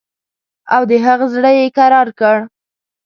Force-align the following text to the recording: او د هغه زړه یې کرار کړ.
او 0.75 0.81
د 0.89 0.91
هغه 1.05 1.25
زړه 1.35 1.51
یې 1.59 1.67
کرار 1.77 2.07
کړ. 2.19 2.37